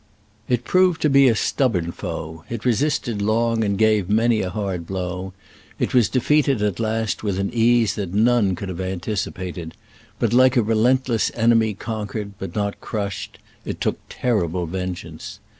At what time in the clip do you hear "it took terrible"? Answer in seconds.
13.63-14.65